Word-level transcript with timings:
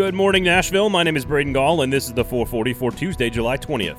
Good 0.00 0.14
morning, 0.14 0.44
Nashville. 0.44 0.88
My 0.88 1.02
name 1.02 1.14
is 1.14 1.26
Braden 1.26 1.52
Gall, 1.52 1.82
and 1.82 1.92
this 1.92 2.06
is 2.06 2.14
the 2.14 2.24
440 2.24 2.72
for 2.72 2.90
Tuesday, 2.90 3.28
July 3.28 3.58
20th. 3.58 3.98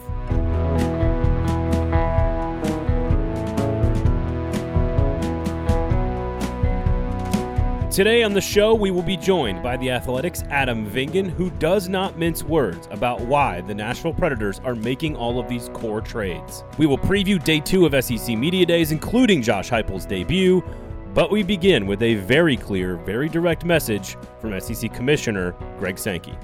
Today 7.91 8.23
on 8.23 8.33
the 8.33 8.41
show, 8.41 8.73
we 8.73 8.89
will 8.89 9.03
be 9.03 9.15
joined 9.15 9.61
by 9.61 9.77
the 9.77 9.91
Athletic's 9.91 10.41
Adam 10.49 10.89
Vingan, 10.89 11.29
who 11.29 11.51
does 11.51 11.87
not 11.87 12.17
mince 12.17 12.41
words 12.41 12.87
about 12.89 13.21
why 13.21 13.61
the 13.61 13.75
Nashville 13.75 14.11
Predators 14.11 14.59
are 14.63 14.73
making 14.73 15.15
all 15.15 15.39
of 15.39 15.47
these 15.47 15.69
core 15.69 16.01
trades. 16.01 16.63
We 16.79 16.87
will 16.87 16.97
preview 16.97 17.41
day 17.43 17.59
two 17.59 17.85
of 17.85 18.03
SEC 18.03 18.35
Media 18.35 18.65
Days, 18.65 18.91
including 18.91 19.43
Josh 19.43 19.69
Heupel's 19.69 20.07
debut, 20.07 20.63
but 21.13 21.29
we 21.29 21.43
begin 21.43 21.85
with 21.87 22.01
a 22.01 22.15
very 22.15 22.55
clear, 22.55 22.95
very 22.95 23.27
direct 23.27 23.65
message 23.65 24.15
from 24.39 24.57
SEC 24.59 24.93
Commissioner 24.93 25.53
Greg 25.77 25.97
Sankey. 25.97 26.37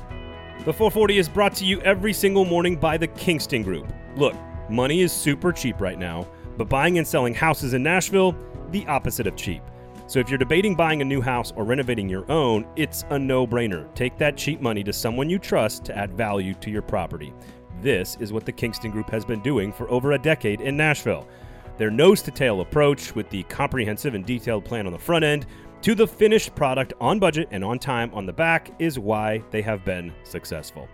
The 0.66 0.74
440 0.74 1.18
is 1.18 1.30
brought 1.30 1.56
to 1.56 1.66
you 1.66 1.80
every 1.82 2.12
single 2.12 2.44
morning 2.44 2.76
by 2.76 2.98
the 2.98 3.08
Kingston 3.08 3.64
Group. 3.64 3.88
Look, 4.18 4.36
money 4.70 5.02
is 5.02 5.14
super 5.14 5.54
cheap 5.54 5.80
right 5.80 5.98
now, 5.98 6.28
but 6.58 6.68
buying 6.68 6.98
and 6.98 7.08
selling 7.08 7.34
houses 7.34 7.74
in 7.74 7.82
Nashville, 7.82 8.36
the 8.72 8.86
opposite 8.88 9.28
of 9.28 9.38
cheap. 9.38 9.62
So 10.08 10.20
if 10.20 10.30
you're 10.30 10.38
debating 10.38 10.76
buying 10.76 11.02
a 11.02 11.06
new 11.06 11.22
house 11.22 11.54
or 11.56 11.64
renovating 11.64 12.10
your 12.10 12.30
own, 12.30 12.68
it's 12.76 13.06
a 13.10 13.20
no 13.20 13.48
brainer. 13.48 13.94
Take 13.96 14.18
that 14.18 14.36
cheap 14.36 14.60
money 14.60 14.84
to 14.84 14.92
someone 14.92 15.30
you 15.30 15.40
trust 15.40 15.86
to 15.86 15.98
add 15.98 16.14
value 16.14 16.54
to 16.56 16.70
your 16.70 16.82
property. 16.82 17.34
This 17.82 18.18
is 18.20 18.34
what 18.34 18.46
the 18.46 18.52
Kingston 18.52 18.92
Group 18.92 19.10
has 19.10 19.24
been 19.24 19.42
doing 19.42 19.72
for 19.72 19.90
over 19.90 20.14
a 20.14 20.20
decade 20.20 20.60
in 20.60 20.76
Nashville. 20.76 21.28
Their 21.78 21.92
nose 21.92 22.22
to 22.24 22.32
tail 22.32 22.62
approach, 22.62 23.14
with 23.16 23.30
the 23.30 23.44
comprehensive 23.44 24.16
and 24.16 24.26
detailed 24.26 24.66
plan 24.66 24.88
on 24.88 24.94
the 24.94 25.00
front 25.00 25.24
end, 25.24 25.46
to 25.82 25.94
the 25.94 26.08
finished 26.08 26.56
product 26.56 26.94
on 27.00 27.20
budget 27.20 27.48
and 27.52 27.64
on 27.64 27.78
time 27.78 28.12
on 28.14 28.26
the 28.26 28.34
back, 28.34 28.72
is 28.80 28.98
why 28.98 29.44
they 29.52 29.62
have 29.62 29.86
been 29.86 30.14
successful. 30.24 30.90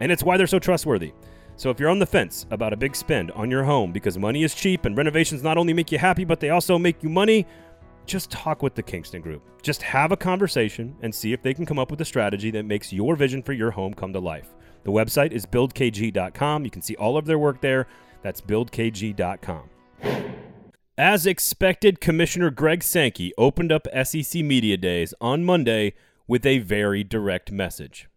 And 0.00 0.10
it's 0.10 0.24
why 0.24 0.36
they're 0.36 0.46
so 0.46 0.58
trustworthy. 0.58 1.12
So 1.56 1.70
if 1.70 1.78
you're 1.78 1.88
on 1.88 2.00
the 2.00 2.06
fence 2.06 2.46
about 2.50 2.72
a 2.72 2.76
big 2.76 2.96
spend 2.96 3.30
on 3.30 3.48
your 3.50 3.62
home 3.62 3.92
because 3.92 4.18
money 4.18 4.42
is 4.42 4.54
cheap 4.54 4.86
and 4.86 4.96
renovations 4.96 5.42
not 5.42 5.56
only 5.56 5.72
make 5.72 5.92
you 5.92 5.98
happy, 5.98 6.24
but 6.24 6.40
they 6.40 6.50
also 6.50 6.78
make 6.78 7.00
you 7.02 7.08
money, 7.08 7.46
just 8.06 8.30
talk 8.30 8.60
with 8.60 8.74
the 8.74 8.82
Kingston 8.82 9.22
Group. 9.22 9.42
Just 9.62 9.80
have 9.82 10.10
a 10.10 10.16
conversation 10.16 10.96
and 11.00 11.14
see 11.14 11.32
if 11.32 11.42
they 11.42 11.54
can 11.54 11.64
come 11.64 11.78
up 11.78 11.92
with 11.92 12.00
a 12.00 12.04
strategy 12.04 12.50
that 12.50 12.64
makes 12.64 12.92
your 12.92 13.14
vision 13.14 13.40
for 13.40 13.52
your 13.52 13.70
home 13.70 13.94
come 13.94 14.12
to 14.12 14.18
life. 14.18 14.48
The 14.82 14.90
website 14.90 15.32
is 15.32 15.46
buildkg.com. 15.46 16.64
You 16.64 16.70
can 16.70 16.82
see 16.82 16.96
all 16.96 17.16
of 17.16 17.24
their 17.24 17.38
work 17.38 17.60
there. 17.60 17.86
That's 18.22 18.40
buildkg.com. 18.40 19.70
As 20.96 21.26
expected, 21.26 22.00
Commissioner 22.00 22.50
Greg 22.50 22.80
Sankey 22.84 23.32
opened 23.36 23.72
up 23.72 23.88
SEC 24.04 24.44
Media 24.44 24.76
Days 24.76 25.12
on 25.20 25.42
Monday 25.42 25.94
with 26.28 26.46
a 26.46 26.60
very 26.60 27.02
direct 27.02 27.50
message. 27.50 28.08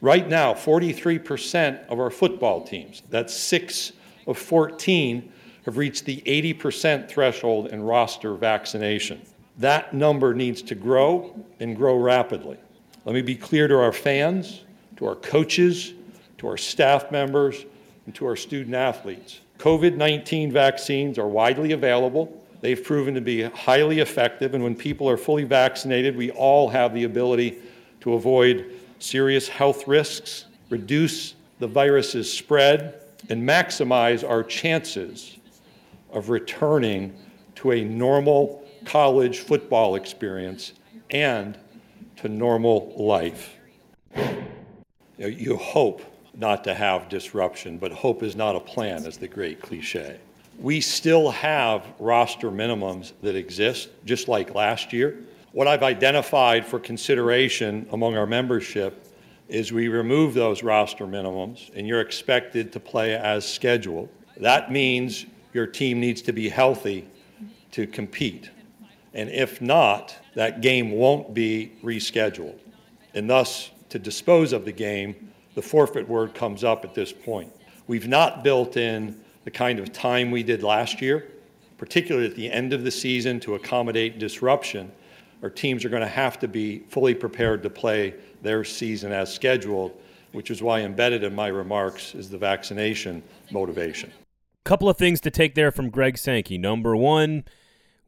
Right 0.00 0.28
now, 0.28 0.54
43% 0.54 1.84
of 1.88 1.98
our 1.98 2.10
football 2.10 2.62
teams, 2.62 3.02
that's 3.10 3.34
six 3.34 3.92
of 4.28 4.38
14, 4.38 5.32
have 5.64 5.76
reached 5.76 6.04
the 6.04 6.22
80% 6.24 7.08
threshold 7.08 7.66
in 7.66 7.82
roster 7.82 8.34
vaccination. 8.34 9.20
That 9.58 9.92
number 9.92 10.32
needs 10.32 10.62
to 10.62 10.76
grow 10.76 11.44
and 11.58 11.76
grow 11.76 11.96
rapidly. 11.96 12.58
Let 13.04 13.16
me 13.16 13.22
be 13.22 13.34
clear 13.34 13.66
to 13.66 13.80
our 13.80 13.92
fans, 13.92 14.60
to 14.98 15.06
our 15.06 15.16
coaches, 15.16 15.94
to 16.38 16.46
our 16.46 16.56
staff 16.56 17.10
members, 17.10 17.64
and 18.06 18.14
to 18.14 18.26
our 18.26 18.36
student 18.36 18.76
athletes. 18.76 19.40
COVID 19.62 19.96
19 19.96 20.50
vaccines 20.50 21.20
are 21.20 21.28
widely 21.28 21.70
available. 21.70 22.42
They've 22.62 22.82
proven 22.82 23.14
to 23.14 23.20
be 23.20 23.42
highly 23.42 24.00
effective, 24.00 24.54
and 24.54 24.64
when 24.64 24.74
people 24.74 25.08
are 25.08 25.16
fully 25.16 25.44
vaccinated, 25.44 26.16
we 26.16 26.32
all 26.32 26.68
have 26.70 26.92
the 26.92 27.04
ability 27.04 27.60
to 28.00 28.14
avoid 28.14 28.72
serious 28.98 29.46
health 29.46 29.86
risks, 29.86 30.46
reduce 30.68 31.36
the 31.60 31.68
virus's 31.68 32.32
spread, 32.32 33.02
and 33.28 33.48
maximize 33.48 34.28
our 34.28 34.42
chances 34.42 35.36
of 36.10 36.28
returning 36.28 37.14
to 37.54 37.70
a 37.70 37.84
normal 37.84 38.64
college 38.84 39.38
football 39.38 39.94
experience 39.94 40.72
and 41.10 41.56
to 42.16 42.28
normal 42.28 42.92
life. 42.96 43.54
You 45.16 45.56
hope 45.56 46.02
not 46.34 46.64
to 46.64 46.74
have 46.74 47.08
disruption, 47.08 47.78
but 47.78 47.92
hope 47.92 48.22
is 48.22 48.36
not 48.36 48.56
a 48.56 48.60
plan, 48.60 49.04
is 49.04 49.16
the 49.16 49.28
great 49.28 49.60
cliche. 49.60 50.18
We 50.58 50.80
still 50.80 51.30
have 51.30 51.86
roster 51.98 52.50
minimums 52.50 53.12
that 53.22 53.36
exist, 53.36 53.88
just 54.04 54.28
like 54.28 54.54
last 54.54 54.92
year. 54.92 55.18
What 55.52 55.68
I've 55.68 55.82
identified 55.82 56.66
for 56.66 56.78
consideration 56.78 57.86
among 57.92 58.16
our 58.16 58.26
membership 58.26 59.06
is 59.48 59.72
we 59.72 59.88
remove 59.88 60.32
those 60.32 60.62
roster 60.62 61.06
minimums 61.06 61.70
and 61.76 61.86
you're 61.86 62.00
expected 62.00 62.72
to 62.72 62.80
play 62.80 63.14
as 63.14 63.46
scheduled. 63.46 64.08
That 64.38 64.72
means 64.72 65.26
your 65.52 65.66
team 65.66 66.00
needs 66.00 66.22
to 66.22 66.32
be 66.32 66.48
healthy 66.48 67.06
to 67.72 67.86
compete. 67.86 68.50
And 69.12 69.28
if 69.28 69.60
not, 69.60 70.16
that 70.34 70.62
game 70.62 70.92
won't 70.92 71.34
be 71.34 71.72
rescheduled. 71.82 72.58
And 73.14 73.28
thus, 73.28 73.70
to 73.90 73.98
dispose 73.98 74.54
of 74.54 74.64
the 74.64 74.72
game, 74.72 75.31
the 75.54 75.62
forfeit 75.62 76.08
word 76.08 76.34
comes 76.34 76.64
up 76.64 76.84
at 76.84 76.94
this 76.94 77.12
point. 77.12 77.52
We've 77.86 78.08
not 78.08 78.44
built 78.44 78.76
in 78.76 79.20
the 79.44 79.50
kind 79.50 79.78
of 79.78 79.92
time 79.92 80.30
we 80.30 80.42
did 80.42 80.62
last 80.62 81.02
year, 81.02 81.28
particularly 81.78 82.28
at 82.28 82.36
the 82.36 82.50
end 82.50 82.72
of 82.72 82.84
the 82.84 82.90
season 82.90 83.40
to 83.40 83.54
accommodate 83.54 84.18
disruption. 84.18 84.90
Our 85.42 85.50
teams 85.50 85.84
are 85.84 85.88
going 85.88 86.02
to 86.02 86.08
have 86.08 86.38
to 86.40 86.48
be 86.48 86.80
fully 86.88 87.14
prepared 87.14 87.62
to 87.64 87.70
play 87.70 88.14
their 88.42 88.64
season 88.64 89.12
as 89.12 89.32
scheduled, 89.32 90.00
which 90.30 90.50
is 90.50 90.62
why 90.62 90.80
embedded 90.80 91.24
in 91.24 91.34
my 91.34 91.48
remarks 91.48 92.14
is 92.14 92.30
the 92.30 92.38
vaccination 92.38 93.22
motivation. 93.50 94.12
Couple 94.64 94.88
of 94.88 94.96
things 94.96 95.20
to 95.22 95.30
take 95.30 95.56
there 95.56 95.72
from 95.72 95.90
Greg 95.90 96.16
Sankey. 96.16 96.56
Number 96.56 96.94
one, 96.96 97.44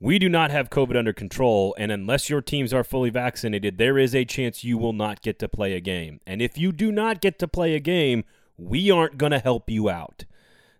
we 0.04 0.18
do 0.18 0.28
not 0.28 0.50
have 0.50 0.68
COVID 0.68 0.98
under 0.98 1.14
control, 1.14 1.74
and 1.78 1.90
unless 1.90 2.28
your 2.28 2.42
teams 2.42 2.74
are 2.74 2.84
fully 2.84 3.08
vaccinated, 3.08 3.78
there 3.78 3.96
is 3.96 4.14
a 4.14 4.26
chance 4.26 4.62
you 4.62 4.76
will 4.76 4.92
not 4.92 5.22
get 5.22 5.38
to 5.38 5.48
play 5.48 5.72
a 5.72 5.80
game. 5.80 6.20
And 6.26 6.42
if 6.42 6.58
you 6.58 6.72
do 6.72 6.92
not 6.92 7.22
get 7.22 7.38
to 7.38 7.48
play 7.48 7.74
a 7.74 7.80
game, 7.80 8.24
we 8.58 8.90
aren't 8.90 9.16
going 9.16 9.32
to 9.32 9.38
help 9.38 9.70
you 9.70 9.88
out. 9.88 10.26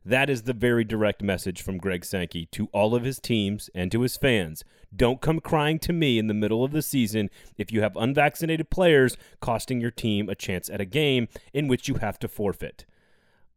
That 0.04 0.28
is 0.28 0.42
the 0.42 0.52
very 0.52 0.84
direct 0.84 1.22
message 1.22 1.62
from 1.62 1.78
Greg 1.78 2.04
Sankey 2.04 2.44
to 2.52 2.68
all 2.74 2.94
of 2.94 3.04
his 3.04 3.18
teams 3.18 3.70
and 3.74 3.90
to 3.92 4.02
his 4.02 4.18
fans. 4.18 4.62
Don't 4.94 5.22
come 5.22 5.40
crying 5.40 5.78
to 5.78 5.94
me 5.94 6.18
in 6.18 6.26
the 6.26 6.34
middle 6.34 6.62
of 6.62 6.72
the 6.72 6.82
season 6.82 7.30
if 7.56 7.72
you 7.72 7.80
have 7.80 7.96
unvaccinated 7.96 8.68
players 8.68 9.16
costing 9.40 9.80
your 9.80 9.90
team 9.90 10.28
a 10.28 10.34
chance 10.34 10.68
at 10.68 10.82
a 10.82 10.84
game 10.84 11.28
in 11.54 11.66
which 11.66 11.88
you 11.88 11.94
have 11.94 12.18
to 12.18 12.28
forfeit. 12.28 12.84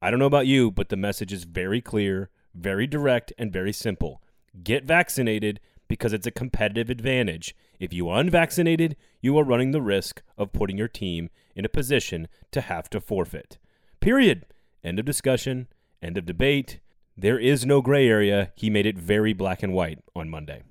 I 0.02 0.12
don't 0.12 0.20
know 0.20 0.28
about 0.28 0.48
you, 0.48 0.72
but 0.72 0.88
the 0.88 0.96
message 0.96 1.34
is 1.34 1.44
very 1.44 1.82
clear, 1.82 2.30
very 2.56 2.88
direct, 2.88 3.34
and 3.38 3.52
very 3.52 3.74
simple. 3.74 4.22
Get 4.64 4.86
vaccinated 4.86 5.60
because 5.88 6.14
it's 6.14 6.28
a 6.28 6.32
competitive 6.32 6.90
advantage. 6.90 7.56
If 7.80 7.94
you 7.94 8.10
are 8.10 8.20
unvaccinated, 8.20 8.96
you 9.22 9.38
are 9.38 9.44
running 9.44 9.72
the 9.72 9.82
risk 9.82 10.22
of 10.38 10.54
putting 10.54 10.78
your 10.78 10.88
team 10.88 11.30
in 11.56 11.66
a 11.66 11.70
position 11.70 12.28
to 12.52 12.62
have 12.62 12.90
to 12.92 13.00
forfeit. 13.00 13.58
Period. 14.00 14.46
End 14.84 15.00
of 15.00 15.06
discussion. 15.06 15.68
End 16.02 16.18
of 16.18 16.26
debate. 16.26 16.80
There 17.16 17.40
is 17.40 17.66
no 17.66 17.82
gray 17.82 18.08
area. 18.08 18.52
He 18.56 18.70
made 18.70 18.86
it 18.86 18.98
very 18.98 19.34
black 19.34 19.64
and 19.64 19.74
white 19.74 20.00
on 20.16 20.30
Monday. 20.30 20.64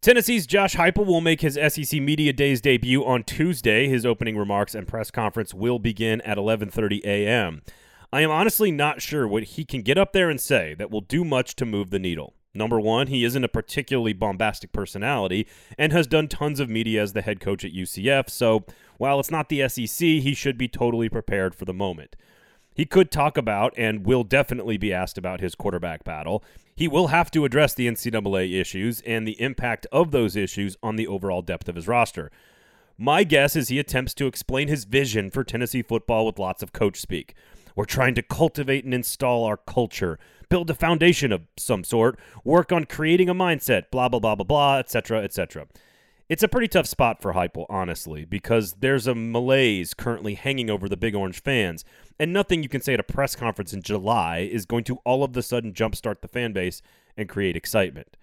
Tennessee's 0.00 0.46
Josh 0.46 0.76
Heupel 0.76 1.06
will 1.06 1.22
make 1.22 1.40
his 1.40 1.54
SEC 1.54 1.98
Media 2.00 2.32
Days 2.32 2.60
debut 2.60 3.02
on 3.04 3.24
Tuesday. 3.24 3.88
His 3.88 4.04
opening 4.04 4.36
remarks 4.36 4.74
and 4.74 4.86
press 4.86 5.10
conference 5.10 5.54
will 5.54 5.78
begin 5.78 6.20
at 6.20 6.36
11:30 6.36 7.00
a.m. 7.04 7.62
I 8.14 8.20
am 8.20 8.30
honestly 8.30 8.70
not 8.70 9.02
sure 9.02 9.26
what 9.26 9.42
he 9.42 9.64
can 9.64 9.82
get 9.82 9.98
up 9.98 10.12
there 10.12 10.30
and 10.30 10.40
say 10.40 10.74
that 10.74 10.88
will 10.88 11.00
do 11.00 11.24
much 11.24 11.56
to 11.56 11.66
move 11.66 11.90
the 11.90 11.98
needle. 11.98 12.34
Number 12.54 12.78
one, 12.78 13.08
he 13.08 13.24
isn't 13.24 13.42
a 13.42 13.48
particularly 13.48 14.12
bombastic 14.12 14.70
personality 14.70 15.48
and 15.76 15.92
has 15.92 16.06
done 16.06 16.28
tons 16.28 16.60
of 16.60 16.68
media 16.68 17.02
as 17.02 17.12
the 17.12 17.22
head 17.22 17.40
coach 17.40 17.64
at 17.64 17.72
UCF, 17.72 18.30
so 18.30 18.66
while 18.98 19.18
it's 19.18 19.32
not 19.32 19.48
the 19.48 19.68
SEC, 19.68 19.98
he 19.98 20.32
should 20.32 20.56
be 20.56 20.68
totally 20.68 21.08
prepared 21.08 21.56
for 21.56 21.64
the 21.64 21.74
moment. 21.74 22.14
He 22.72 22.84
could 22.84 23.10
talk 23.10 23.36
about 23.36 23.74
and 23.76 24.06
will 24.06 24.22
definitely 24.22 24.76
be 24.76 24.92
asked 24.92 25.18
about 25.18 25.40
his 25.40 25.56
quarterback 25.56 26.04
battle. 26.04 26.44
He 26.76 26.86
will 26.86 27.08
have 27.08 27.32
to 27.32 27.44
address 27.44 27.74
the 27.74 27.88
NCAA 27.88 28.60
issues 28.60 29.00
and 29.00 29.26
the 29.26 29.42
impact 29.42 29.88
of 29.90 30.12
those 30.12 30.36
issues 30.36 30.76
on 30.84 30.94
the 30.94 31.08
overall 31.08 31.42
depth 31.42 31.68
of 31.68 31.74
his 31.74 31.88
roster. 31.88 32.30
My 32.96 33.24
guess 33.24 33.56
is 33.56 33.70
he 33.70 33.80
attempts 33.80 34.14
to 34.14 34.28
explain 34.28 34.68
his 34.68 34.84
vision 34.84 35.32
for 35.32 35.42
Tennessee 35.42 35.82
football 35.82 36.26
with 36.26 36.38
lots 36.38 36.62
of 36.62 36.72
coach 36.72 37.00
speak. 37.00 37.34
We're 37.74 37.84
trying 37.84 38.14
to 38.14 38.22
cultivate 38.22 38.84
and 38.84 38.94
install 38.94 39.44
our 39.44 39.56
culture, 39.56 40.18
build 40.48 40.70
a 40.70 40.74
foundation 40.74 41.32
of 41.32 41.42
some 41.56 41.84
sort, 41.84 42.18
work 42.44 42.72
on 42.72 42.84
creating 42.84 43.28
a 43.28 43.34
mindset, 43.34 43.90
blah, 43.90 44.08
blah, 44.08 44.20
blah, 44.20 44.34
blah, 44.36 44.44
blah, 44.44 44.78
etc., 44.78 45.22
etc. 45.22 45.66
It's 46.26 46.42
a 46.42 46.48
pretty 46.48 46.68
tough 46.68 46.86
spot 46.86 47.20
for 47.20 47.34
Heupel, 47.34 47.66
honestly, 47.68 48.24
because 48.24 48.74
there's 48.80 49.06
a 49.06 49.14
malaise 49.14 49.92
currently 49.92 50.34
hanging 50.34 50.70
over 50.70 50.88
the 50.88 50.96
Big 50.96 51.14
Orange 51.14 51.42
fans, 51.42 51.84
and 52.18 52.32
nothing 52.32 52.62
you 52.62 52.68
can 52.68 52.80
say 52.80 52.94
at 52.94 53.00
a 53.00 53.04
press 53.04 53.36
conference 53.36 53.74
in 53.74 53.82
July 53.82 54.38
is 54.38 54.64
going 54.64 54.84
to 54.84 54.96
all 55.04 55.22
of 55.22 55.36
a 55.36 55.42
sudden 55.42 55.74
jumpstart 55.74 56.22
the 56.22 56.28
fan 56.28 56.52
base 56.52 56.80
and 57.16 57.28
create 57.28 57.56
excitement. 57.56 58.16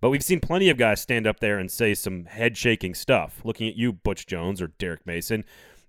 But 0.00 0.10
we've 0.10 0.22
seen 0.22 0.40
plenty 0.40 0.68
of 0.68 0.76
guys 0.76 1.00
stand 1.00 1.26
up 1.26 1.40
there 1.40 1.58
and 1.58 1.70
say 1.70 1.94
some 1.94 2.26
head 2.26 2.56
shaking 2.56 2.94
stuff, 2.94 3.40
looking 3.44 3.68
at 3.68 3.76
you, 3.76 3.92
Butch 3.92 4.26
Jones 4.26 4.60
or 4.60 4.68
Derek 4.78 5.06
Mason, 5.06 5.44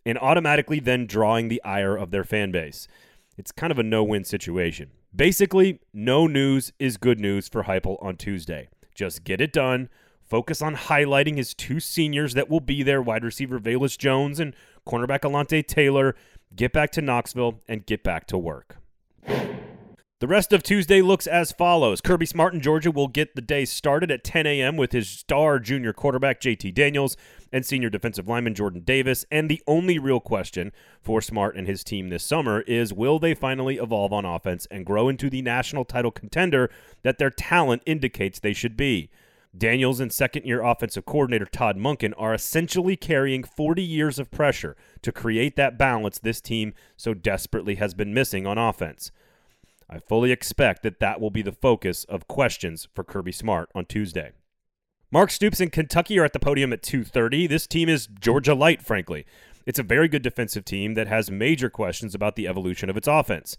and 0.09 0.19
automatically 0.19 0.79
then 0.79 1.05
drawing 1.05 1.47
the 1.47 1.63
ire 1.63 1.95
of 1.95 2.11
their 2.11 2.23
fan 2.23 2.51
base. 2.51 2.87
It's 3.37 3.51
kind 3.51 3.71
of 3.71 3.79
a 3.79 3.83
no 3.83 4.03
win 4.03 4.25
situation. 4.25 4.91
Basically, 5.15 5.79
no 5.93 6.27
news 6.27 6.73
is 6.79 6.97
good 6.97 7.19
news 7.19 7.47
for 7.47 7.63
Heupel 7.63 8.03
on 8.03 8.17
Tuesday. 8.17 8.69
Just 8.93 9.23
get 9.23 9.39
it 9.39 9.53
done. 9.53 9.89
Focus 10.23 10.61
on 10.61 10.75
highlighting 10.75 11.37
his 11.37 11.53
two 11.53 11.79
seniors 11.79 12.33
that 12.33 12.49
will 12.49 12.59
be 12.59 12.83
there 12.83 13.01
wide 13.01 13.23
receiver 13.23 13.59
Velus 13.59 13.97
Jones 13.97 14.39
and 14.39 14.55
cornerback 14.87 15.21
Alontae 15.21 15.65
Taylor. 15.65 16.15
Get 16.55 16.73
back 16.73 16.91
to 16.91 17.01
Knoxville 17.01 17.61
and 17.67 17.85
get 17.85 18.03
back 18.03 18.27
to 18.27 18.37
work. 18.37 18.77
The 19.25 20.27
rest 20.27 20.51
of 20.51 20.61
Tuesday 20.61 21.01
looks 21.01 21.27
as 21.27 21.53
follows. 21.53 22.01
Kirby 22.01 22.25
Smart 22.25 22.53
in 22.53 22.59
Georgia 22.59 22.91
will 22.91 23.07
get 23.07 23.35
the 23.35 23.41
day 23.41 23.63
started 23.63 24.11
at 24.11 24.25
10 24.25 24.45
a.m. 24.45 24.75
with 24.75 24.91
his 24.91 25.07
star 25.07 25.59
junior 25.59 25.93
quarterback 25.93 26.41
JT 26.41 26.73
Daniels 26.73 27.15
and 27.51 27.65
senior 27.65 27.89
defensive 27.89 28.27
lineman 28.27 28.55
Jordan 28.55 28.81
Davis. 28.81 29.25
And 29.31 29.49
the 29.49 29.61
only 29.67 29.99
real 29.99 30.19
question 30.19 30.71
for 31.01 31.21
Smart 31.21 31.55
and 31.55 31.67
his 31.67 31.83
team 31.83 32.09
this 32.09 32.23
summer 32.23 32.61
is 32.61 32.93
will 32.93 33.19
they 33.19 33.33
finally 33.33 33.77
evolve 33.77 34.13
on 34.13 34.25
offense 34.25 34.67
and 34.71 34.85
grow 34.85 35.09
into 35.09 35.29
the 35.29 35.41
national 35.41 35.85
title 35.85 36.11
contender 36.11 36.69
that 37.03 37.17
their 37.17 37.29
talent 37.29 37.83
indicates 37.85 38.39
they 38.39 38.53
should 38.53 38.77
be? 38.77 39.09
Daniels 39.57 39.99
and 39.99 40.13
second 40.13 40.45
year 40.45 40.61
offensive 40.61 41.05
coordinator 41.05 41.45
Todd 41.45 41.75
Monken 41.75 42.13
are 42.17 42.33
essentially 42.33 42.95
carrying 42.95 43.43
40 43.43 43.81
years 43.81 44.19
of 44.19 44.29
pressure 44.29 44.75
to 45.01 45.11
create 45.11 45.55
that 45.55 45.77
balance 45.77 46.19
this 46.19 46.39
team 46.39 46.73
so 46.95 47.13
desperately 47.13 47.75
has 47.75 47.93
been 47.93 48.13
missing 48.13 48.45
on 48.45 48.57
offense. 48.57 49.11
I 49.89 49.97
fully 49.97 50.31
expect 50.31 50.83
that 50.83 50.99
that 50.99 51.19
will 51.19 51.31
be 51.31 51.41
the 51.41 51.51
focus 51.51 52.03
of 52.03 52.27
questions 52.27 52.87
for 52.93 53.03
Kirby 53.03 53.31
Smart 53.31 53.69
on 53.73 53.85
Tuesday. 53.85 54.33
Mark 55.11 55.31
Stoops 55.31 55.59
and 55.59 55.71
Kentucky 55.71 56.19
are 56.19 56.23
at 56.23 56.33
the 56.33 56.39
podium 56.39 56.71
at 56.71 56.83
2:30. 56.83 57.47
This 57.47 57.65
team 57.65 57.89
is 57.89 58.05
Georgia 58.05 58.53
light, 58.53 58.83
frankly. 58.83 59.25
It's 59.65 59.79
a 59.79 59.83
very 59.83 60.07
good 60.07 60.21
defensive 60.21 60.63
team 60.63 60.93
that 60.93 61.07
has 61.07 61.31
major 61.31 61.67
questions 61.67 62.13
about 62.13 62.35
the 62.35 62.47
evolution 62.47 62.91
of 62.91 62.97
its 62.97 63.07
offense. 63.07 63.57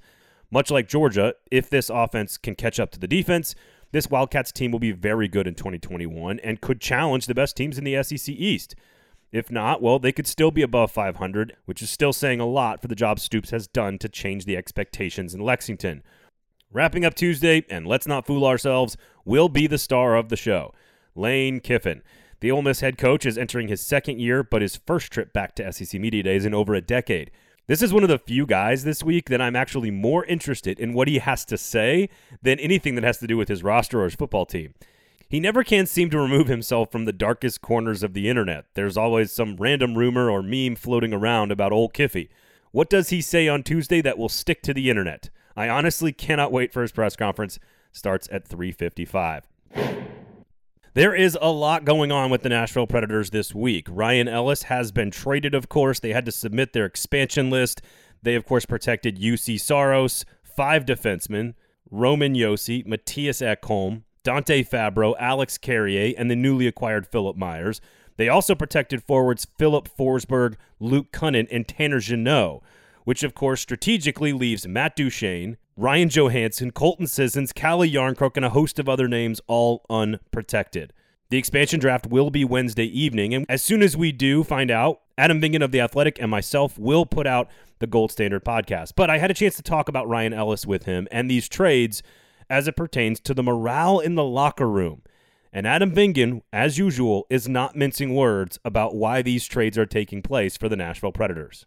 Much 0.53 0.71
like 0.71 0.89
Georgia, 0.89 1.35
if 1.51 1.69
this 1.69 1.91
offense 1.91 2.39
can 2.39 2.55
catch 2.55 2.79
up 2.79 2.93
to 2.93 3.01
the 3.01 3.09
defense, 3.09 3.57
this 3.91 4.09
Wildcats 4.09 4.53
team 4.53 4.71
will 4.71 4.79
be 4.79 4.93
very 4.93 5.27
good 5.27 5.49
in 5.49 5.57
2021 5.57 6.39
and 6.39 6.61
could 6.61 6.81
challenge 6.81 7.27
the 7.27 7.35
best 7.35 7.57
teams 7.57 7.79
in 7.79 7.83
the 7.83 7.97
SEC 7.97 8.33
East. 8.33 8.77
If 9.33 9.51
not, 9.51 9.83
well, 9.83 9.99
they 9.99 10.13
could 10.13 10.29
still 10.29 10.53
be 10.53 10.63
above 10.63 10.93
500, 10.93 11.57
which 11.65 11.83
is 11.83 11.91
still 11.91 12.13
saying 12.13 12.39
a 12.39 12.47
lot 12.47 12.81
for 12.81 12.87
the 12.87 12.95
job 12.95 13.19
Stoops 13.19 13.51
has 13.51 13.67
done 13.67 13.99
to 13.99 14.09
change 14.09 14.45
the 14.45 14.57
expectations 14.57 15.35
in 15.35 15.41
Lexington. 15.41 16.05
Wrapping 16.73 17.05
up 17.05 17.15
Tuesday, 17.15 17.65
and 17.69 17.89
let's 17.89 18.07
not 18.07 18.25
fool 18.25 18.47
ourselves, 18.47 18.97
will 19.25 19.49
be 19.49 19.67
the 19.67 19.79
star 19.79 20.15
of 20.15 20.29
the 20.29 20.37
show, 20.37 20.73
Lane 21.15 21.61
Kiffin. 21.61 22.03
The 22.41 22.51
Ole 22.51 22.63
Miss 22.63 22.81
head 22.81 22.97
coach 22.97 23.27
is 23.27 23.37
entering 23.37 23.69
his 23.69 23.81
second 23.81 24.21
year, 24.21 24.43
but 24.43 24.63
his 24.63 24.77
first 24.77 25.13
trip 25.13 25.33
back 25.33 25.55
to 25.57 25.73
SEC 25.73 26.01
Media 26.01 26.23
Days 26.23 26.45
in 26.45 26.55
over 26.55 26.75
a 26.75 26.81
decade. 26.81 27.31
This 27.67 27.83
is 27.83 27.93
one 27.93 28.03
of 28.03 28.09
the 28.09 28.19
few 28.19 28.47
guys 28.47 28.83
this 28.83 29.03
week 29.03 29.29
that 29.29 29.41
I'm 29.41 29.55
actually 29.55 29.91
more 29.91 30.25
interested 30.25 30.81
in 30.81 30.93
what 30.93 31.07
he 31.07 31.19
has 31.19 31.45
to 31.45 31.59
say 31.59 32.09
than 32.43 32.59
anything 32.59 32.95
that 32.97 33.05
has 33.05 33.19
to 33.19 33.27
do 33.27 33.37
with 33.37 33.49
his 33.49 33.63
roster 33.63 34.01
or 34.01 34.05
his 34.05 34.15
football 34.15 34.47
team. 34.47 34.75
He 35.29 35.39
never 35.39 35.63
can 35.63 35.87
seem 35.87 36.11
to 36.11 36.19
remove 36.19 36.49
himself 36.49 36.91
from 36.91 37.05
the 37.05 37.13
darkest 37.13 37.61
corners 37.61 38.03
of 38.03 38.15
the 38.15 38.29
internet. 38.29 38.65
There's 38.75 38.97
always 38.97 39.31
some 39.31 39.57
random 39.57 39.97
rumor 39.97 40.29
or 40.29 40.43
meme 40.43 40.75
floating 40.75 41.15
around 41.15 41.53
about 41.53 41.73
old 41.73 41.95
Kiffy. 41.95 42.29
What 42.73 42.91
does 42.91 43.11
he 43.11 43.21
say 43.21 43.47
on 43.47 43.63
Tuesday 43.63 44.01
that 44.01 44.19
will 44.19 44.29
stick 44.29 44.63
to 44.63 44.75
the 44.75 44.91
internet? 44.91 45.31
I 45.57 45.69
honestly 45.69 46.11
cannot 46.11 46.51
wait 46.51 46.73
for 46.73 46.83
his 46.83 46.91
press 46.91 47.15
conference. 47.15 47.61
Starts 47.93 48.29
at 48.33 48.49
3:55. 48.49 49.43
There 50.93 51.15
is 51.15 51.39
a 51.41 51.53
lot 51.53 51.85
going 51.85 52.11
on 52.11 52.31
with 52.31 52.43
the 52.43 52.49
Nashville 52.49 52.89
Predators 52.89 53.31
this 53.31 53.55
week. 53.55 53.87
Ryan 53.89 54.27
Ellis 54.27 54.65
has 54.65 54.91
been 54.91 55.13
traded, 55.13 55.55
of 55.55 55.69
course. 55.69 56.01
They 56.01 56.13
had 56.13 56.27
to 56.27 56.33
submit 56.33 56.73
their 56.73 56.85
expansion 56.85 57.49
list. 57.49 57.81
They, 58.25 58.35
of 58.35 58.45
course, 58.45 58.67
protected 58.67 59.17
Juuse 59.17 59.61
Saros, 59.61 60.25
five 60.43 60.85
defensemen, 60.85 61.55
Roman 61.93 62.35
Josi, 62.35 62.85
Mattias 62.85 63.41
Ekholm, 63.41 64.03
Dante 64.25 64.65
Fabro, 64.65 65.15
Alex 65.21 65.59
Carrier, 65.59 66.13
and 66.19 66.29
the 66.29 66.35
newly 66.35 66.67
acquired 66.67 67.07
Philippe 67.07 67.39
Myers. 67.39 67.81
They 68.17 68.29
also 68.29 68.57
protected 68.57 69.05
forwards 69.05 69.47
Filip 69.59 69.89
Forsberg, 69.97 70.57
Luke 70.81 71.13
Kunin, 71.13 71.47
and 71.53 71.69
Tanner 71.69 72.01
Jeannot 72.01 72.65
which 73.05 73.23
of 73.23 73.35
course 73.35 73.61
strategically 73.61 74.33
leaves 74.33 74.69
Matt 74.69 74.97
Duchene, 74.97 75.57
Ryan 75.81 76.11
Johansen, 76.11 76.73
Colton 76.73 77.07
Sissons, 77.07 77.55
Calle 77.55 77.89
Jarnkrok, 77.89 78.37
and 78.37 78.45
a 78.45 78.51
host 78.51 78.79
of 78.79 78.87
other 78.87 79.09
names 79.09 79.41
all 79.47 79.87
unprotected. 79.89 80.93
The 81.31 81.39
expansion 81.39 81.81
draft 81.81 82.07
will 82.07 82.29
be 82.29 82.45
Wednesday 82.45 82.85
evening, 82.85 83.33
and 83.33 83.47
as 83.49 83.63
soon 83.63 83.83
as 83.83 83.97
we 83.97 84.13
do 84.13 84.45
find 84.45 84.71
out, 84.71 85.01
Adam 85.17 85.41
Vingan 85.41 85.65
of 85.65 85.73
The 85.73 85.81
Athletic 85.81 86.21
and 86.21 86.31
myself 86.31 86.79
will 86.79 87.07
put 87.07 87.27
out 87.27 87.49
the 87.79 87.87
Gold 87.87 88.13
Standard 88.13 88.45
podcast. 88.45 88.93
But 88.95 89.09
I 89.09 89.17
had 89.17 89.31
a 89.31 89.35
chance 89.35 89.57
to 89.57 89.63
talk 89.63 89.89
about 89.89 90.07
Ryan 90.07 90.35
Ellis 90.35 90.67
with 90.67 90.85
him 90.85 91.09
and 91.11 91.31
these 91.31 91.49
trades 91.49 92.03
as 92.51 92.69
it 92.69 92.77
pertains 92.77 93.19
to 93.21 93.33
the 93.33 93.43
morale 93.43 94.01
in 94.01 94.17
the 94.17 94.25
locker 94.25 94.69
room. 94.69 95.01
And 95.51 95.67
Adam 95.67 95.95
Vingan, 95.95 96.43
as 96.53 96.77
usual, 96.77 97.27
is 97.31 97.49
not 97.49 97.75
mincing 97.75 98.15
words 98.15 98.59
about 98.67 98.97
why 98.97 99.23
these 99.23 99.47
trades 99.47 99.79
are 99.79 99.87
taking 99.87 100.21
place 100.21 100.59
for 100.59 100.69
the 100.69 100.77
Nashville 100.77 101.11
Predators. 101.11 101.65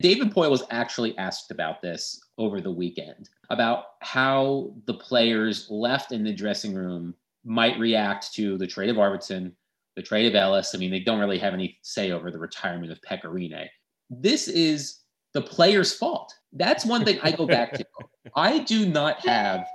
David 0.00 0.32
Poile 0.32 0.50
was 0.50 0.64
actually 0.70 1.16
asked 1.18 1.50
about 1.50 1.82
this 1.82 2.20
over 2.38 2.60
the 2.60 2.70
weekend 2.70 3.28
about 3.50 3.84
how 4.00 4.72
the 4.86 4.94
players 4.94 5.66
left 5.68 6.10
in 6.10 6.24
the 6.24 6.32
dressing 6.32 6.74
room 6.74 7.14
might 7.44 7.78
react 7.78 8.32
to 8.34 8.56
the 8.56 8.66
trade 8.66 8.88
of 8.88 8.96
Arvidsson, 8.96 9.52
the 9.96 10.02
trade 10.02 10.26
of 10.26 10.34
Ellis. 10.34 10.74
I 10.74 10.78
mean, 10.78 10.90
they 10.90 11.00
don't 11.00 11.20
really 11.20 11.38
have 11.38 11.52
any 11.52 11.78
say 11.82 12.12
over 12.12 12.30
the 12.30 12.38
retirement 12.38 12.90
of 12.90 13.00
Pekka 13.02 13.24
Rinne. 13.24 13.68
This 14.08 14.48
is 14.48 15.00
the 15.34 15.42
players' 15.42 15.92
fault. 15.92 16.34
That's 16.52 16.86
one 16.86 17.04
thing 17.04 17.18
I 17.22 17.32
go 17.32 17.46
back 17.46 17.74
to. 17.74 17.84
I 18.36 18.60
do 18.60 18.86
not 18.86 19.24
have 19.26 19.66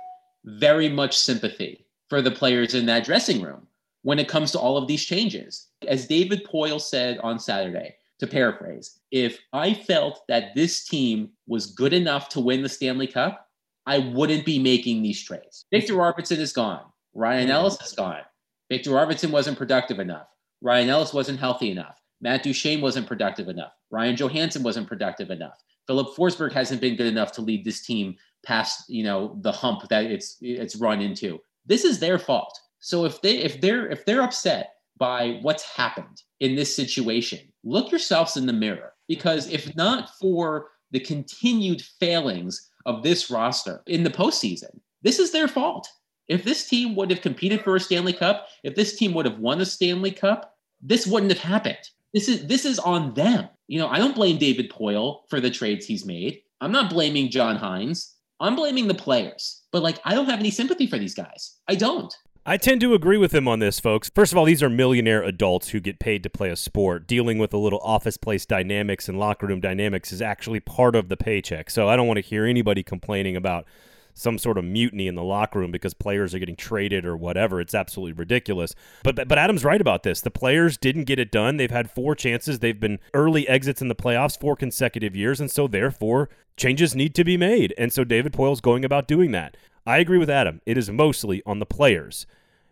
very 0.44 0.88
much 0.88 1.16
sympathy 1.16 1.86
for 2.08 2.20
the 2.20 2.30
players 2.30 2.74
in 2.74 2.86
that 2.86 3.04
dressing 3.04 3.42
room 3.42 3.66
when 4.02 4.18
it 4.18 4.28
comes 4.28 4.50
to 4.52 4.58
all 4.58 4.76
of 4.76 4.88
these 4.88 5.04
changes. 5.04 5.68
As 5.86 6.06
David 6.06 6.44
Poile 6.44 6.80
said 6.80 7.18
on 7.18 7.38
Saturday, 7.38 7.96
to 8.18 8.26
paraphrase, 8.26 8.98
if 9.10 9.38
I 9.52 9.74
felt 9.74 10.22
that 10.28 10.54
this 10.54 10.84
team 10.84 11.30
was 11.46 11.66
good 11.66 11.92
enough 11.92 12.28
to 12.30 12.40
win 12.40 12.62
the 12.62 12.68
Stanley 12.68 13.06
Cup, 13.06 13.48
I 13.86 13.98
wouldn't 13.98 14.44
be 14.44 14.58
making 14.58 15.02
these 15.02 15.22
trades. 15.22 15.66
Viktor 15.70 15.94
Arvidsson 15.94 16.38
is 16.38 16.52
gone. 16.52 16.84
Ryan 17.14 17.50
Ellis 17.50 17.80
is 17.80 17.92
gone. 17.92 18.22
Viktor 18.68 18.90
Arvidsson 18.90 19.30
wasn't 19.30 19.58
productive 19.58 20.00
enough. 20.00 20.28
Ryan 20.60 20.88
Ellis 20.88 21.14
wasn't 21.14 21.38
healthy 21.38 21.70
enough. 21.70 22.00
Matt 22.20 22.42
Duchene 22.42 22.80
wasn't 22.80 23.06
productive 23.06 23.48
enough. 23.48 23.72
Ryan 23.90 24.16
Johansen 24.16 24.62
wasn't 24.62 24.88
productive 24.88 25.30
enough. 25.30 25.62
Filip 25.86 26.16
Forsberg 26.16 26.52
hasn't 26.52 26.80
been 26.80 26.96
good 26.96 27.06
enough 27.06 27.32
to 27.32 27.42
lead 27.42 27.64
this 27.64 27.84
team 27.84 28.16
past, 28.44 28.88
you 28.88 29.04
know, 29.04 29.36
the 29.42 29.52
hump 29.52 29.88
that 29.88 30.06
it's 30.06 30.36
it's 30.40 30.76
run 30.76 31.00
into. 31.00 31.38
This 31.64 31.84
is 31.84 32.00
their 32.00 32.18
fault. 32.18 32.58
So 32.80 33.04
if 33.04 33.20
they 33.20 33.38
if 33.38 33.60
they're 33.60 33.88
if 33.88 34.04
they're 34.04 34.22
upset 34.22 34.75
by 34.98 35.38
what's 35.42 35.62
happened 35.62 36.22
in 36.40 36.54
this 36.54 36.74
situation, 36.74 37.40
look 37.64 37.90
yourselves 37.90 38.36
in 38.36 38.46
the 38.46 38.52
mirror. 38.52 38.92
Because 39.08 39.48
if 39.50 39.74
not 39.76 40.10
for 40.20 40.68
the 40.90 41.00
continued 41.00 41.82
failings 42.00 42.70
of 42.86 43.02
this 43.02 43.30
roster 43.30 43.82
in 43.86 44.02
the 44.02 44.10
postseason, 44.10 44.80
this 45.02 45.18
is 45.18 45.32
their 45.32 45.48
fault. 45.48 45.88
If 46.28 46.44
this 46.44 46.68
team 46.68 46.96
would 46.96 47.10
have 47.10 47.20
competed 47.20 47.62
for 47.62 47.76
a 47.76 47.80
Stanley 47.80 48.12
Cup, 48.12 48.48
if 48.64 48.74
this 48.74 48.96
team 48.96 49.14
would 49.14 49.26
have 49.26 49.38
won 49.38 49.60
a 49.60 49.66
Stanley 49.66 50.10
Cup, 50.10 50.54
this 50.80 51.06
wouldn't 51.06 51.32
have 51.32 51.40
happened. 51.40 51.78
This 52.12 52.28
is 52.28 52.46
this 52.46 52.64
is 52.64 52.78
on 52.78 53.14
them. 53.14 53.48
You 53.68 53.78
know, 53.78 53.88
I 53.88 53.98
don't 53.98 54.14
blame 54.14 54.38
David 54.38 54.70
Poile 54.70 55.20
for 55.28 55.40
the 55.40 55.50
trades 55.50 55.86
he's 55.86 56.04
made. 56.04 56.40
I'm 56.60 56.72
not 56.72 56.90
blaming 56.90 57.30
John 57.30 57.58
Hynes. 57.58 58.12
I'm 58.40 58.56
blaming 58.56 58.88
the 58.88 58.94
players. 58.94 59.62
But 59.70 59.82
like 59.82 59.98
I 60.04 60.14
don't 60.14 60.28
have 60.28 60.40
any 60.40 60.50
sympathy 60.50 60.86
for 60.86 60.98
these 60.98 61.14
guys. 61.14 61.56
I 61.68 61.74
don't. 61.74 62.14
I 62.48 62.56
tend 62.56 62.80
to 62.82 62.94
agree 62.94 63.16
with 63.16 63.34
him 63.34 63.48
on 63.48 63.58
this, 63.58 63.80
folks. 63.80 64.08
First 64.14 64.30
of 64.30 64.38
all, 64.38 64.44
these 64.44 64.62
are 64.62 64.70
millionaire 64.70 65.20
adults 65.20 65.70
who 65.70 65.80
get 65.80 65.98
paid 65.98 66.22
to 66.22 66.30
play 66.30 66.48
a 66.48 66.54
sport. 66.54 67.08
Dealing 67.08 67.38
with 67.38 67.52
a 67.52 67.58
little 67.58 67.80
office 67.80 68.16
place 68.16 68.46
dynamics 68.46 69.08
and 69.08 69.18
locker 69.18 69.48
room 69.48 69.60
dynamics 69.60 70.12
is 70.12 70.22
actually 70.22 70.60
part 70.60 70.94
of 70.94 71.08
the 71.08 71.16
paycheck. 71.16 71.70
So 71.70 71.88
I 71.88 71.96
don't 71.96 72.06
want 72.06 72.18
to 72.18 72.22
hear 72.22 72.44
anybody 72.44 72.84
complaining 72.84 73.34
about 73.34 73.66
some 74.14 74.38
sort 74.38 74.58
of 74.58 74.64
mutiny 74.64 75.08
in 75.08 75.16
the 75.16 75.24
locker 75.24 75.58
room 75.58 75.72
because 75.72 75.92
players 75.92 76.36
are 76.36 76.38
getting 76.38 76.54
traded 76.54 77.04
or 77.04 77.16
whatever. 77.16 77.60
It's 77.60 77.74
absolutely 77.74 78.12
ridiculous. 78.12 78.76
But 79.02 79.26
but 79.26 79.38
Adam's 79.38 79.64
right 79.64 79.80
about 79.80 80.04
this. 80.04 80.20
The 80.20 80.30
players 80.30 80.76
didn't 80.76 81.04
get 81.04 81.18
it 81.18 81.32
done. 81.32 81.56
They've 81.56 81.68
had 81.68 81.90
four 81.90 82.14
chances. 82.14 82.60
They've 82.60 82.78
been 82.78 83.00
early 83.12 83.48
exits 83.48 83.82
in 83.82 83.88
the 83.88 83.96
playoffs 83.96 84.38
four 84.38 84.54
consecutive 84.54 85.16
years, 85.16 85.40
and 85.40 85.50
so 85.50 85.66
therefore 85.66 86.30
changes 86.56 86.94
need 86.94 87.12
to 87.16 87.24
be 87.24 87.36
made. 87.36 87.74
And 87.76 87.92
so 87.92 88.04
David 88.04 88.32
Poile's 88.32 88.60
going 88.60 88.84
about 88.84 89.08
doing 89.08 89.32
that. 89.32 89.56
I 89.86 89.98
agree 89.98 90.18
with 90.18 90.28
Adam. 90.28 90.60
It 90.66 90.76
is 90.76 90.90
mostly 90.90 91.42
on 91.46 91.60
the 91.60 91.66
players 91.66 92.26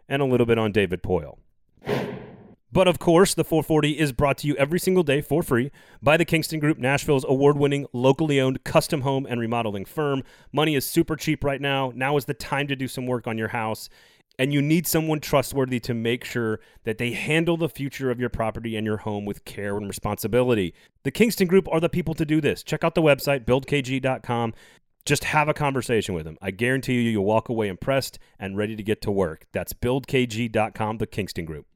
and 0.09 0.21
a 0.21 0.25
little 0.25 0.47
bit 0.47 0.59
on 0.59 0.73
David 0.73 1.03
Poile. 1.03 1.39
But 2.73 2.89
of 2.89 2.99
course, 2.99 3.35
the 3.35 3.45
440 3.45 4.01
is 4.01 4.11
brought 4.11 4.37
to 4.39 4.49
you 4.49 4.57
every 4.57 4.81
single 4.81 5.05
day 5.05 5.21
for 5.21 5.45
free 5.45 5.71
by 6.03 6.17
the 6.17 6.25
Kingston 6.25 6.59
Group, 6.59 6.77
Nashville's 6.77 7.25
award 7.29 7.57
winning, 7.57 7.87
locally 7.93 8.41
owned 8.41 8.65
custom 8.65 9.03
home 9.03 9.27
and 9.31 9.39
remodeling 9.39 9.85
firm. 9.85 10.25
Money 10.53 10.75
is 10.75 10.85
super 10.85 11.15
cheap 11.15 11.45
right 11.45 11.61
now. 11.61 11.93
Now 11.95 12.17
is 12.17 12.25
the 12.25 12.35
time 12.35 12.67
to 12.67 12.75
do 12.75 12.89
some 12.89 13.07
work 13.07 13.29
on 13.29 13.39
your 13.39 13.49
house. 13.49 13.89
and 14.39 14.53
you 14.53 14.61
need 14.61 14.87
someone 14.87 15.21
trustworthy 15.21 15.79
to 15.81 15.95
make 15.95 16.25
sure 16.25 16.59
that 16.85 16.99
they 16.99 17.13
handle 17.13 17.57
the 17.57 17.69
future 17.69 18.11
of 18.11 18.19
your 18.19 18.29
property 18.29 18.77
and 18.77 18.85
your 18.87 18.97
home 18.99 19.25
with 19.25 19.45
care 19.45 19.77
and 19.77 19.87
responsibility. 19.87 20.75
The 21.05 21.11
Kingston 21.11 21.47
Group 21.47 21.69
are 21.71 21.81
the 21.81 21.89
people 21.89 22.15
to 22.15 22.25
do 22.25 22.41
this. 22.41 22.63
Check 22.63 22.83
out 22.83 22.95
the 22.95 23.03
website, 23.03 23.45
buildkg.com. 23.45 24.55
Just 25.05 25.25
have 25.25 25.49
a 25.49 25.55
conversation 25.55 26.15
with 26.15 26.25
them. 26.25 26.39
I 26.41 26.51
guarantee 26.51 26.95
you, 26.95 27.11
you'll 27.11 27.25
walk 27.25 27.49
away 27.49 27.69
impressed 27.69 28.19
and 28.39 28.57
ready 28.57 28.75
to 28.75 28.83
get 28.83 29.03
to 29.03 29.11
work. 29.11 29.47
That's 29.53 29.75
buildkg.com, 29.75 30.99
the 30.99 31.07
Kingston 31.07 31.45
Group. 31.45 31.67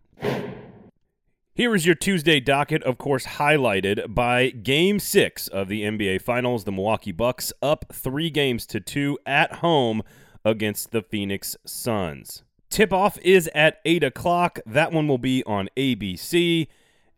Here 1.59 1.75
is 1.75 1.85
your 1.85 1.97
Tuesday 1.97 2.39
docket, 2.39 2.85
of 2.85 2.99
course, 2.99 3.27
highlighted 3.27 4.15
by 4.15 4.51
Game 4.51 4.99
6 5.01 5.49
of 5.49 5.69
the 5.69 5.83
NBA 5.83 6.23
Finals. 6.23 6.65
The 6.65 6.73
Milwaukee 6.73 7.13
Bucks 7.13 7.53
up 7.61 7.87
three 7.93 8.31
games 8.31 8.65
to 8.67 8.79
two 8.79 9.19
at 9.27 9.55
home 9.55 10.03
against 10.45 10.93
the 10.93 11.03
Phoenix 11.03 11.57
Suns. 11.67 12.45
Tip 12.71 12.93
off 12.93 13.19
is 13.23 13.51
at 13.55 13.81
8 13.85 14.05
o'clock. 14.05 14.61
That 14.65 14.93
one 14.93 15.09
will 15.09 15.19
be 15.19 15.43
on 15.45 15.69
ABC, 15.77 16.69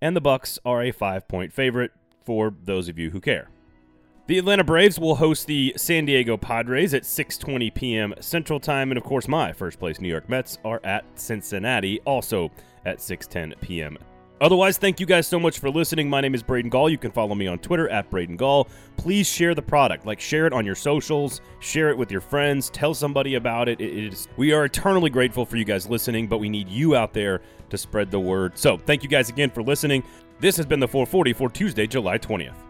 and 0.01 0.17
the 0.17 0.21
Bucks 0.21 0.59
are 0.65 0.83
a 0.83 0.91
five 0.91 1.29
point 1.29 1.53
favorite 1.53 1.93
for 2.25 2.55
those 2.65 2.89
of 2.89 2.99
you 2.99 3.11
who 3.11 3.21
care. 3.21 3.51
The 4.27 4.39
Atlanta 4.39 4.63
Braves 4.63 4.99
will 4.99 5.17
host 5.17 5.47
the 5.49 5.75
San 5.77 6.05
Diego 6.05 6.37
Padres 6.37 6.95
at 6.95 7.03
6:20 7.03 7.75
p.m. 7.75 8.15
Central 8.21 8.61
Time, 8.61 8.93
and 8.93 8.99
of 8.99 9.03
course, 9.03 9.27
my 9.27 9.53
first 9.53 9.81
place 9.81 10.01
New 10.01 10.09
York 10.09 10.29
Mets 10.29 10.59
are 10.65 10.81
at 10.85 11.05
Cincinnati, 11.17 12.01
also 12.05 12.51
at 12.87 12.99
6:10 12.99 13.61
p.m. 13.61 13.99
Otherwise, 14.41 14.79
thank 14.79 15.01
you 15.01 15.05
guys 15.05 15.27
so 15.27 15.39
much 15.39 15.59
for 15.59 15.69
listening. 15.69 16.09
My 16.09 16.21
name 16.21 16.35
is 16.35 16.43
Braden 16.43 16.71
Gall. 16.71 16.89
You 16.89 16.97
can 16.97 17.11
follow 17.11 17.35
me 17.35 17.47
on 17.47 17.59
Twitter 17.59 17.89
at 17.91 18.09
Braden 18.09 18.37
Gall. 18.37 18.69
Please 18.97 19.29
share 19.29 19.55
the 19.55 19.63
product. 19.63 20.07
Like, 20.07 20.21
share 20.21 20.47
it 20.47 20.53
on 20.53 20.65
your 20.65 20.75
socials, 20.77 21.43
share 21.59 21.91
it 21.91 21.99
with 21.99 22.11
your 22.11 22.23
friends, 22.23 22.71
tell 22.71 22.95
somebody 22.95 23.35
about 23.35 23.69
it. 23.69 23.81
it 23.81 24.13
is, 24.13 24.29
we 24.39 24.53
are 24.53 24.65
eternally 24.65 25.11
grateful 25.11 25.45
for 25.45 25.57
you 25.57 25.65
guys 25.65 25.91
listening, 25.91 26.27
but 26.27 26.39
we 26.39 26.49
need 26.49 26.69
you 26.71 26.97
out 26.97 27.13
there 27.13 27.43
to 27.69 27.77
spread 27.77 28.11
the 28.11 28.21
word. 28.21 28.57
So, 28.57 28.79
thank 28.79 29.03
you 29.03 29.11
guys 29.11 29.29
again 29.29 29.51
for 29.51 29.63
listening. 29.63 30.05
This 30.39 30.57
has 30.57 30.65
been 30.65 30.81
the 30.81 30.89
440 30.89 31.33
for 31.35 31.51
Tuesday, 31.51 31.87
July 31.87 32.17
20th. 32.17 32.70